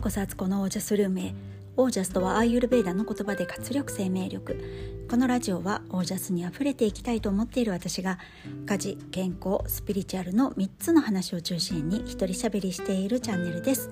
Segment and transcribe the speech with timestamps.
[0.00, 1.34] うこそアツコのオージャスルームへ。
[1.76, 5.06] オージャスとはアーユルベーダの言葉で活力生命力。
[5.10, 8.18] このラジオはオージャスにあふれていきたいと思っている私が
[8.64, 13.90] 家事健康スピリチュアルの3つの話を中心に一人喋りしているチャンネルです、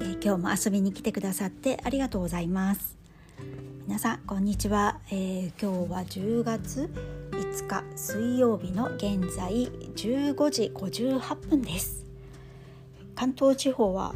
[0.00, 2.96] えー、今日も遊びに来てくださってありがとうございます。
[3.86, 6.90] 皆さんこんにちは、えー、今日は10月
[7.32, 12.04] 5日水曜日の現在15時58分です。
[13.16, 14.14] 関東地方は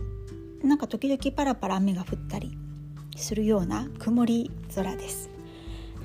[0.62, 2.56] なんか時々パラパラ雨が降ったり
[3.16, 5.30] するような曇り空です。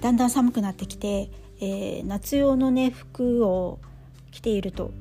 [0.02, 1.30] だんだん寒くなってきて、
[1.60, 3.80] えー、夏用のね服を
[4.32, 4.92] 着ていると、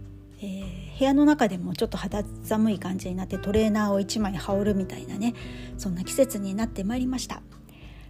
[0.41, 5.34] えー、部屋の中でもちょっと肌寒い感じになってトレーナーを1枚羽織るみたいなね
[5.77, 7.42] そんな季節になってまいりました。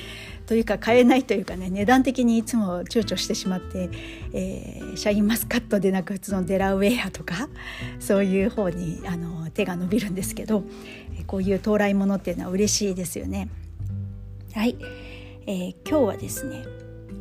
[0.46, 3.88] というか買えないというかね値段的にいつも躊躇してしまって、
[4.32, 7.48] えー、シャインマスカットでなく普通のデラウェアとか
[8.00, 10.64] そういう方にあの手が伸びるんですけど
[11.28, 13.48] こういう到来ものっていうのは嬉しいですよね。
[14.52, 14.76] はい、
[15.46, 16.64] えー、今日はですね、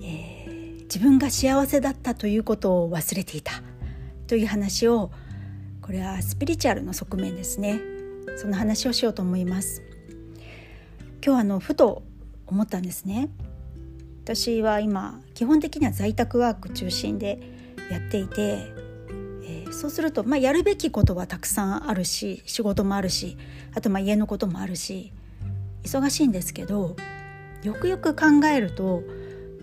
[0.01, 3.61] えー、自分が幸せだったということを忘れていた。
[4.25, 5.11] という話を
[5.81, 7.79] これはスピリチュアルの側面ですね。
[8.35, 9.83] その話をしようと思います。
[11.23, 12.01] 今日あのふと
[12.47, 13.29] 思ったんですね。
[14.23, 17.39] 私は今基本的には在宅ワーク中心で
[17.91, 18.73] やっていて、
[19.43, 23.37] えー、そうすると、まあ、やるべきことはたくさんあるし仕事もあるし
[23.75, 25.11] あとまあ家のこともあるし
[25.83, 26.95] 忙しいんですけど
[27.63, 29.03] よくよく考えると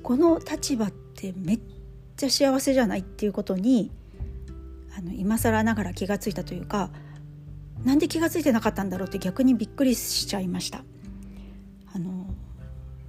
[0.03, 1.61] この立場ってめっ
[2.17, 3.91] ちゃ幸せじゃないっていうことに
[4.97, 6.91] あの今更ながら気が付いたというか
[7.85, 10.83] なんで気が付いてなかったんだろうって逆にびっくりしちゃいました。
[11.93, 12.27] あの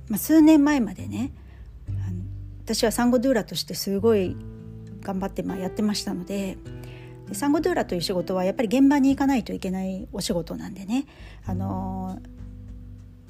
[0.08, 1.34] まあ、数年前までね
[2.64, 4.36] 私はサンゴドゥーラとしてすごい
[5.02, 6.58] 頑張ってまあやってましたので
[7.28, 11.06] でサンゴドゥーラという仕事はやっぱり現場に行かないといけないお仕事なんでね
[11.46, 12.19] あの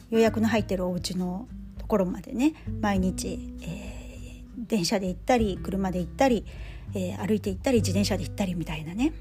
[0.10, 1.48] 予約の入ってるお家の
[1.78, 6.46] ところまでね毎日、えー、電車で行ったり車で行ったり、
[6.94, 9.14] えー、歩いて行ったり自転車で行ったりみたいなね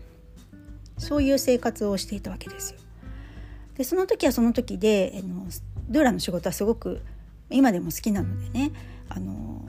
[0.99, 2.81] そういう生活をしていたわけですよ。
[3.77, 5.47] でその時はその時であの
[5.89, 7.03] ドゥーラの仕事はすごく
[7.51, 8.73] 今でも好きなのでね
[9.09, 9.69] あの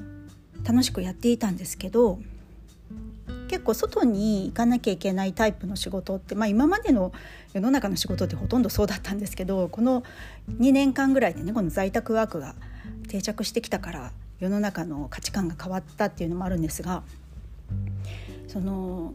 [0.64, 2.20] 楽しくやっていたんですけど
[3.48, 7.12] 結構外に行かなきゃいけないタイプの仕事って、まあ、今までの
[7.54, 10.04] 世の中の仕事ってほとんどそうだったんですけどこの
[10.60, 12.56] 2年間ぐらいでねこの在宅ワークが
[13.08, 17.04] 定着してきたから世の中の価値観が変わったっていうのもあるんですが
[18.48, 19.14] その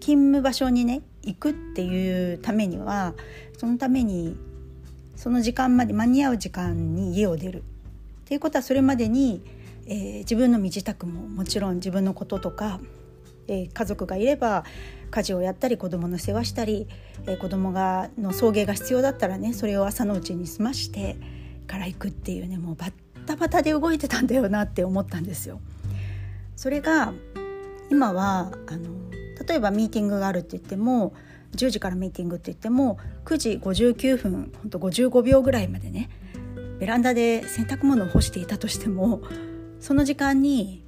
[0.00, 3.14] 勤務場所にね行くっていうためには
[3.58, 4.36] そのために
[5.16, 7.62] その時間まで間に合う時間に家を出る。
[8.24, 9.42] っていうことはそれまでに
[9.86, 12.80] えー、自分の身支度ももちろん自分のこととか、
[13.48, 14.64] えー、家族がいれば
[15.10, 16.88] 家事をやったり子供の世話したり、
[17.26, 21.16] えー、子供がの送迎が必要だったらねそれを朝のうちに済まして
[21.66, 22.92] から行くっていうねもうバッ
[23.26, 25.60] タバタで動いてたんだよなって思ったんですよ。
[26.56, 27.12] それが
[27.90, 28.88] 今はあの
[29.46, 31.14] 例えばミーティングがあるって言っても
[31.56, 36.10] 10時からミーティングって言っても9時59分ほんと55秒ぐらいまでね
[36.78, 39.22] ベランダで洗濯物を干していたとしても
[39.84, 40.82] その時間に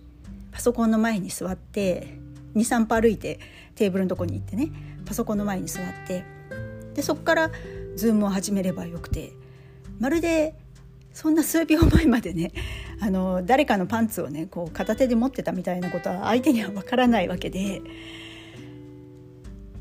[0.53, 2.17] パソコンの前に座って
[2.55, 3.39] 2、3歩歩いて
[3.75, 4.71] テーブルのとこに行ってね
[5.05, 6.25] パソコンの前に座って
[6.95, 7.51] でそこから
[7.95, 9.35] ズームを始めればよくて
[10.01, 10.55] まるで
[11.13, 12.53] そんな数秒前までね
[12.99, 17.83] あの誰かのパンツをねこう片手で持ってたみたいなことは相手にはわからないわけで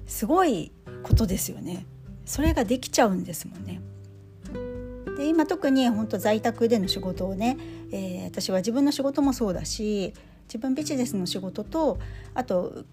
[0.07, 0.73] すごい
[1.03, 1.85] ことですよね。
[2.25, 3.79] それができちゃうんですもんね。
[5.17, 7.57] で今特に本当在宅での仕事をね、
[7.91, 10.13] えー、私は自分の仕事もそうだし
[10.47, 11.97] 自分ビジネスの仕事と
[12.33, 12.83] あと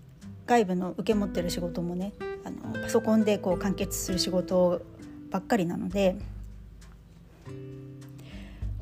[0.46, 2.12] 外部の受け持ってる仕事もね
[2.44, 4.82] あのパソコンでこう完結する仕事
[5.30, 6.16] ばっかりなので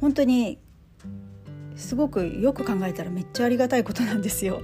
[0.01, 0.59] 本当に
[1.77, 4.61] すごくよく考えたらめっちゃありがたいことなんですよ。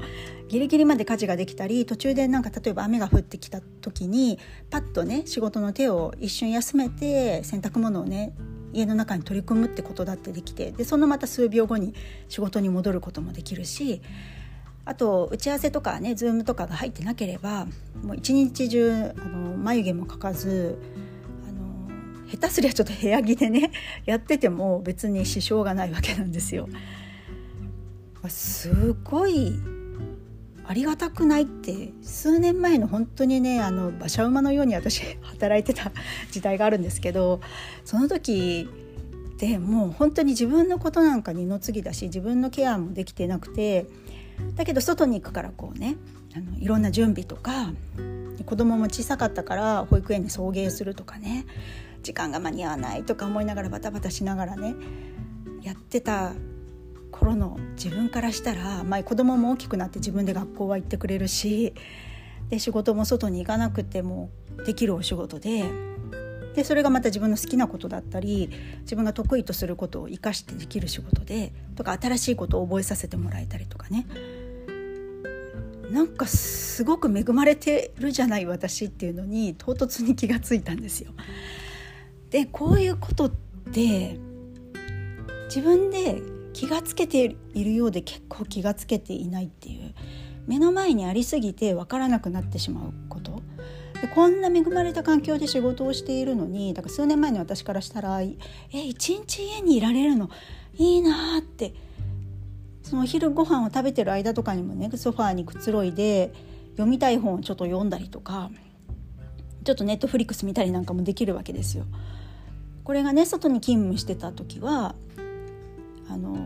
[0.49, 4.39] ギリギリまで家事ができたり途中でなんか例えば雨が降ってきた時に
[4.71, 8.33] パッとね仕事の手を一瞬休めて洗濯物をね
[8.77, 11.95] 家の中に取り組むってことだってできてでそのまた数秒後に
[12.29, 14.03] 仕事に戻ることもできるし
[14.85, 17.67] あと打ち合わせとかねズームとかが入ってなければ
[18.03, 20.79] もう一日中あの眉毛も描かず
[21.49, 23.73] あの下手すりゃちょっと部屋着でね
[24.07, 26.69] やってても別に支障がないわけなんですよ。
[28.29, 29.53] すごい
[30.69, 35.93] ありがたくないって数年前の本当にねあの馬車馬のように私 働いてた
[36.33, 37.41] 時代があるんですけど
[37.85, 38.69] その時
[39.39, 43.87] でもう本当に自分のことなんか二の次だし自分のケアもできてなくて
[44.57, 45.97] だけど外に行くからこうね
[46.35, 47.73] あのいろんな準備とか
[48.45, 51.47] 子供も小さかったから保育園に送迎するとかね
[52.03, 54.75] 時間が間に合わないとか思いながらバタバタしながらね
[55.63, 56.33] やってた
[57.27, 61.75] 頃の自分からしたら、まあ、子供も大きくなって自分で学校は行ってくれるし
[62.51, 64.31] で仕事も外に行かなくても
[64.65, 65.65] できるお仕事で
[66.55, 68.49] でそれがまた自分の好きなことだったり
[68.83, 74.07] 自分が得意とすることを生かしてできる仕事でとか新しいことを覚えさせてもらえたりとかね
[75.91, 81.13] なんかすごく恵まれてるじゃない私っていうのに唐突に気がついたんですよ。
[82.31, 83.31] でこういうことっ
[83.73, 84.19] て
[85.49, 89.95] 自分で気がつけているようで結構気がつけていないっていう。
[90.47, 93.43] 目の前にありすぎて分からなくなってしまうこと。
[94.01, 98.37] でこんな恵まれた環境で仕事をしているのにだから数年前の私からしたらえ
[98.73, 100.31] 一日家にいられるの？
[100.79, 101.75] いいなって。
[102.83, 106.33] そのお昼ご飯を食べてる間とかにもねソファーにくつろいで
[106.71, 108.51] 読みたい本をちょっと読んだりとか
[109.65, 111.85] ちょっとネットフリックス見たりなんかもできるわけですよ。
[112.83, 114.95] これがね外に勤務してた時は
[116.09, 116.37] あの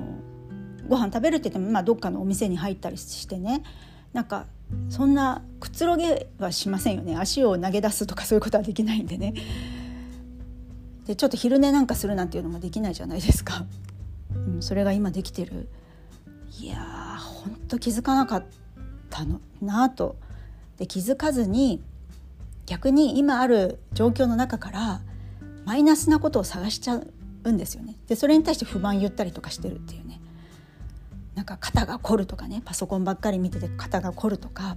[0.89, 3.63] ご飯食べるって言っても、まあ、どっかのお店に入ったりしてね。
[4.13, 4.47] なんか
[4.89, 7.17] そんなくつろげはしませんよね。
[7.17, 9.35] 足を投げ出すとかそういうことはできないんでね。
[11.07, 13.65] でちょっと昼寝なんかするなんていうのもできないじゃないですか、
[14.35, 15.69] うん、それが今できてる。
[16.61, 18.45] いやーほんと気づかなかっ
[19.09, 20.17] たのなあと。
[20.79, 21.83] で気づかずに
[22.67, 25.01] 逆に今ある状況の中から
[25.67, 27.13] マイナスなことを探しちゃう
[27.45, 27.97] うんですよね。
[28.07, 30.21] でそれに対して不満言ったりとかしてるっていうね。
[31.35, 34.77] なんか肩が凝るとかねパソコンばっかり見てて肩が凝るとか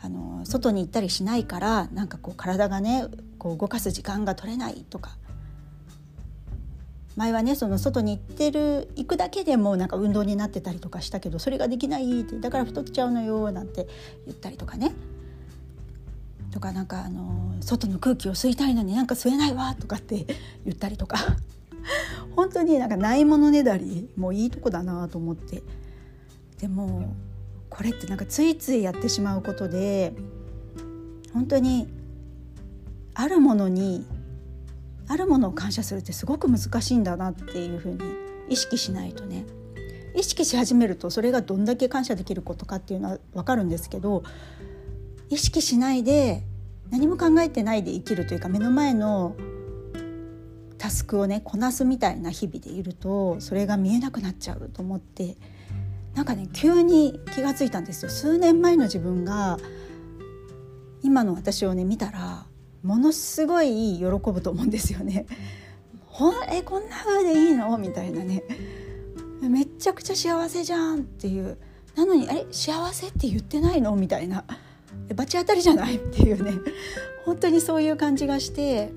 [0.00, 3.06] あの外に行ったりしないからなんかこう体がね
[3.38, 5.16] こう動かす時間が取れないとか。
[7.16, 13.88] 前はねその外に行ってる行くだけでもなんか運動になってたりとかしたけどそれができないってだから太っちゃうのよなんて
[14.24, 14.94] 言ったりとかね。
[16.52, 20.26] とかなんかあの外の空気を吸いたいのになんか吸えないわとかって
[20.64, 21.18] 言ったりとか。
[22.36, 25.62] 本当になんかないものねだりもういいとこだなと思って。
[26.58, 27.14] でも
[27.70, 30.12] これってなんかついついやってしまうことで
[31.32, 31.86] 本当に
[33.14, 34.06] あるものに
[35.06, 37.98] あるものを感謝するってすごく難しいんだなっていうふうに
[38.48, 39.46] 意識しないとね。
[40.14, 44.24] 意識し始めるとそれがどんだけ感謝できることかっていうのは分かるんですけど
[45.28, 46.42] 意識しないで
[46.90, 49.36] 何も考えてないで生きるというか目の前の
[50.78, 55.36] タスクをねこなすみたいな日々でいるとそれが見えなくなっちゃうと思って
[56.14, 58.10] なんかね急に気がついたんですよ。
[58.10, 59.58] 数年前の自分が
[61.02, 62.46] 今の私をね見たら
[62.82, 65.26] ものすごい喜ぶと思うんですよね。
[66.06, 67.76] ほえこんな風でいいの？
[67.78, 68.42] みたいなね。
[69.40, 71.58] めっちゃくちゃ幸せじゃんっていう。
[71.94, 72.46] なのにあれ？
[72.50, 73.94] 幸せって言ってないの？
[73.94, 74.44] みたいな。
[75.14, 75.96] 罰当たりじゃない？
[75.96, 76.52] っていうね。
[77.24, 78.90] 本当にそういう感じがして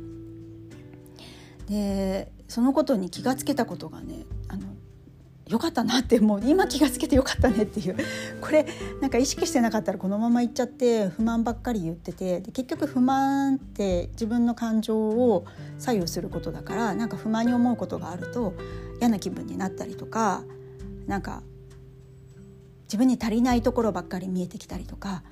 [1.72, 4.64] でそのことに気がつけたことがねあの
[5.48, 7.96] よかったなってもう今気がつけてよかったねっていう。
[8.42, 8.66] これ
[9.02, 15.46] なんか意識してなかったらこのままいっちゃって不満ばっかり言っててで結局不満って自分の感情を
[15.78, 18.54] 左右することだからなんか不満に思うことがあると
[19.00, 20.44] 嫌な気分になったりとか
[21.08, 21.42] なんか
[22.84, 25.24] 自分に足りないところばっかり見えてきたりとか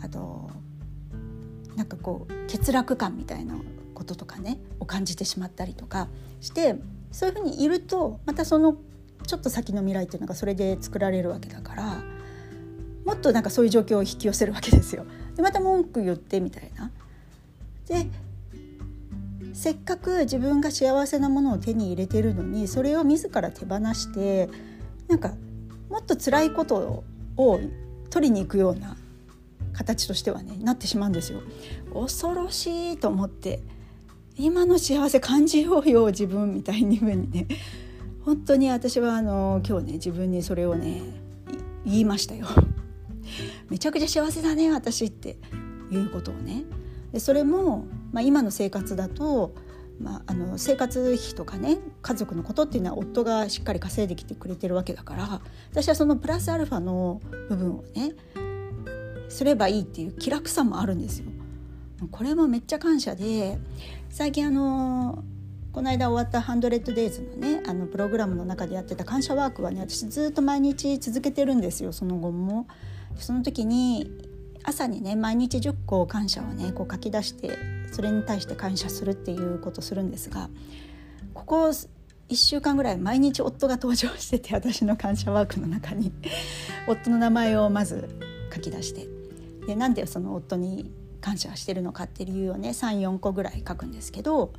[0.00, 0.50] あと
[1.76, 3.54] なんかこう欠落感みたいな
[4.00, 6.08] こととかねを感じてしまったりとか
[6.40, 6.76] して
[7.12, 8.78] そういうふうにいるとまたその
[9.26, 12.02] ちょっと先の未来っていうのがそれで作られるわけだから
[13.04, 15.04] もっとなんかそういう状況を引き寄せるわけですよ。
[15.36, 16.90] でまた文句言ってみたいな。
[17.86, 18.06] で
[19.52, 24.48] せっかく自分が幸せなものを手に入れてるのにそれを自ら手放して
[25.08, 25.34] なんか
[25.90, 27.04] もっと辛いこと
[27.36, 27.60] を
[28.08, 28.96] 取りに行くような
[29.72, 31.40] 形としてはねなってしまうんですよ。
[31.92, 33.60] 恐ろしいと思って
[34.36, 37.46] 今の幸せ感じようよ自分みたいにね
[38.24, 41.02] 本当に私はあの今日ね自分にそれをね
[41.84, 42.46] 言いましたよ。
[43.68, 45.36] めちゃくちゃ幸せだね私って
[45.90, 46.64] いうことをね。
[47.12, 49.54] でそれも、まあ、今の生活だと、
[50.00, 58.12] まあ、あの生活費とかね家族のことっていうのは夫がしっかり稼いできてくれてるわけだから私はそのプラスアルファの部分をね
[59.28, 61.26] すればいいっていう気楽さもあるんですよ。
[62.10, 63.58] これもめっちゃ感謝で
[64.10, 65.24] 最近あの
[65.72, 72.66] この間終わった「100days」のねあのプログラムの中でやってた感謝ワークはね私ずっと毎日続けてるんですよその後も。
[73.16, 74.10] その時に
[74.62, 77.56] 朝にね毎日10個感謝をねこう書き出して
[77.92, 80.48] それに対して感謝するっていうことをするんですが
[81.34, 86.12] ここ1週間ぐらい毎日夫が登場してて私の感謝ワークの中に
[86.86, 88.08] 夫の名前をまず
[88.54, 89.06] 書き出して
[89.66, 90.90] でなんでその夫に
[91.20, 94.52] 感謝してるのかっていう理由をね34個ぐらい書くんですけど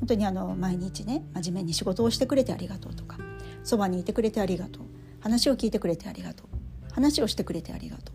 [0.00, 3.18] 本当にあの毎日ね真面目に仕事をしてくれてありがとうとか
[3.64, 4.82] そばにいてくれてありがとう
[5.20, 6.46] 話を聞いてくれてありがとう
[6.92, 8.14] 話をしてくれてありがとう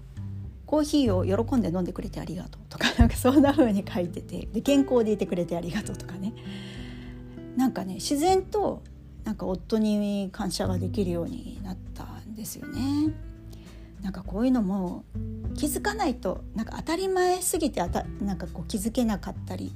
[0.66, 6.34] コーヒーを喜んで飲んでくれてありがとうとか なんかそんな風に書いててで健康でいてくれてありがとうとかね
[7.56, 8.82] なんかね自然と
[9.24, 13.12] なんか夫に感謝ができるようになったんですよね。
[14.06, 15.04] なんかこういうのも
[15.58, 19.74] 気づかないとなんか当たり前すぎてあたなんかこう気づけなかったり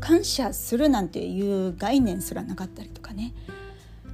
[0.00, 3.32] 感謝するなんていう概念すらなかったりとかね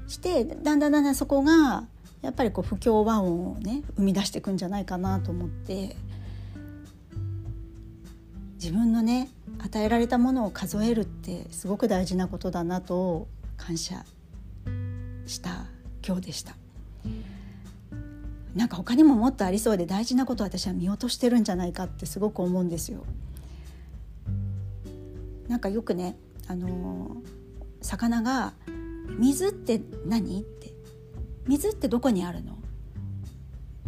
[0.08, 1.86] してだんだんだんだんそこが
[2.20, 5.96] やっぱりこう不協和音をね生み出していくんじゃないかなと思って
[8.56, 13.26] 自分のね与えられたものを数えるってすごく大事なことだなと
[13.56, 14.04] 感謝
[15.24, 15.64] した
[16.06, 16.54] 今日でした。
[18.54, 23.04] なんか他にももっとありそうで大事なことを私は見落としてるんじゃないかってすごく思うんですよ。
[25.48, 27.16] なんかよくねあの
[27.82, 28.54] 魚が
[29.18, 30.72] 「水って何?」って。
[31.46, 32.56] 水ってどこにあるの？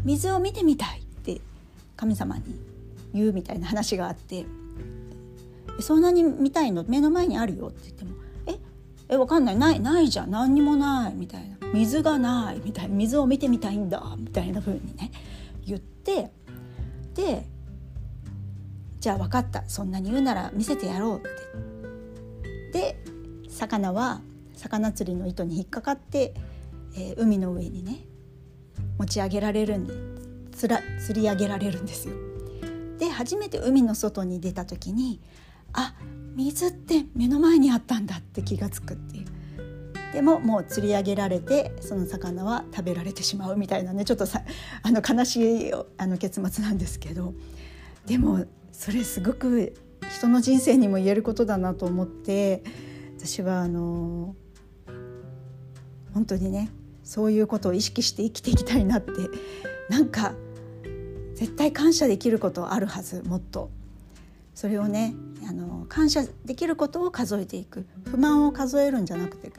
[0.04, 1.40] 水を見てみたいって
[1.96, 2.42] 神様に
[3.14, 4.44] 言うみたいな話があって。
[5.80, 6.84] そんなに見たいの？
[6.86, 8.10] 目の前にあるよって言っても
[8.46, 8.58] え
[9.08, 9.56] えわかんない。
[9.56, 10.30] ないないじゃん。
[10.30, 11.55] 何にもないみたいな。
[11.72, 15.10] 水がないみたい水を見てみたいんだみたいな風にね
[15.66, 16.30] 言って
[17.14, 17.46] で
[19.00, 23.04] じゃあ分かったそんなに言うなら見せてやろうってで
[23.48, 24.20] 魚は
[24.54, 26.34] 魚釣りの糸に引っかかって
[26.96, 28.00] えー、海の上にね
[28.98, 29.94] 持ち上げられるんで
[30.56, 32.14] つら釣り上げられるんですよ。
[32.98, 35.20] で初めて海の外に出た時に
[35.74, 35.94] あ
[36.34, 39.26] 水って目の前にあったんだって気が付くっていう。
[40.16, 44.40] でももう釣り上げられてその魚は食べられてしまうみたいなねちょっとさ
[44.82, 47.34] あの悲しいあの結末なんですけど
[48.06, 49.74] でもそれすごく
[50.08, 52.62] 人の人生にも言えることだなと思って
[53.18, 54.34] 私はあの
[56.14, 56.70] 本当にね
[57.04, 59.12] そういうことを意識して生きていきたいなって
[59.90, 60.32] なんか
[61.34, 63.70] 絶対感謝できることあるはずもっと。
[64.54, 65.14] それをね
[65.46, 67.86] あの感謝できることを数えていく。
[68.06, 69.50] 不満を数えるんじゃなくて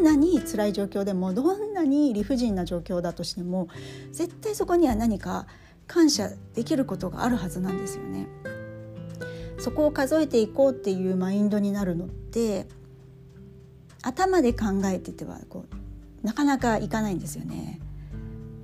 [0.00, 3.68] んなに辛い状況でもどんなに理不尽な状況だとしても
[4.12, 5.46] 絶対そこには何か
[5.86, 8.26] 感謝できることがあるはずなんですよね。
[9.58, 12.66] そこを数えていこうっていうマインドになるのって
[14.02, 17.78] 頭で考えててはこうなかなかいかないんですよね。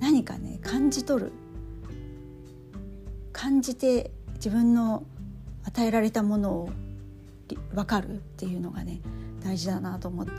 [0.00, 1.32] 何かね感じ取る
[3.32, 5.04] 感じて自分の
[5.64, 6.70] 与えられたものを
[7.74, 9.00] 分かるっていうのがね
[9.42, 10.32] 大事だなと思って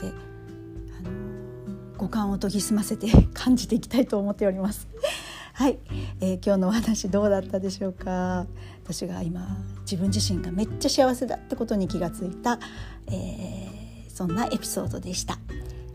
[1.97, 4.87] 五感を研ぎ澄ませて感じていきたいと思っております。
[5.53, 5.79] はい、
[6.21, 8.45] えー、今日のお話どうだったでしょうか？
[8.83, 12.59] 私が今自分自身がめっちゃ幸せだってことに気がついた、
[13.07, 15.39] えー、そんなエピソードでした。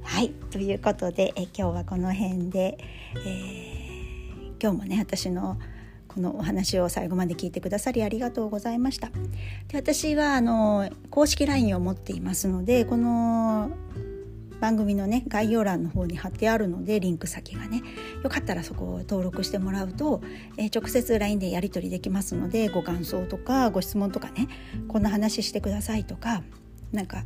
[0.02, 2.76] はいということでえ今日はこの辺で、
[3.24, 5.58] えー、今日もね私の
[6.08, 9.08] このお話を最後まで聞いてくださりありがとうございました。
[9.68, 13.70] で私はあの公式 LINE を持っていますのでこの
[14.62, 17.82] 番組のね概要欄の方に貼ってあるのでリンク先がね
[18.22, 20.22] よかったらそこを登録してもらうと、
[20.56, 24.46] えー、直接 LINE でやり取りできますのでご感想とかご質問とかね
[24.86, 26.44] こんな話してくださいとか
[26.92, 27.24] なんか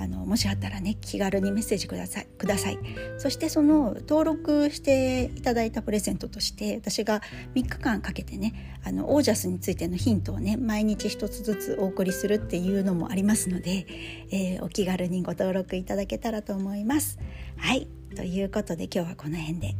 [0.00, 2.26] あのもしあったらね気軽にメッセージください。
[2.38, 2.78] ください。
[3.18, 7.20] そしてその登録していただいたプレゼントとして私が
[7.54, 13.86] 3日間かけてねあのオージャスについてのヒントをね毎日一つずつお送りするっていうのもありますので、
[14.30, 17.18] えー、お気軽にご登録いただけたらと思います。
[17.58, 17.86] はい。
[18.16, 19.74] ということで今日はこの辺で、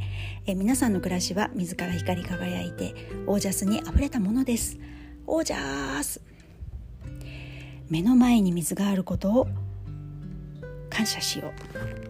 [0.47, 2.95] えー、皆さんの暮らしは自ら光り輝いて
[3.27, 4.79] オージャスにあふれたものです。
[5.27, 6.21] オージャス。
[7.89, 9.49] 目の前に水があることを
[10.91, 12.10] 感謝しよう。